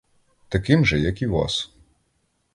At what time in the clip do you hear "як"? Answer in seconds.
0.99-1.21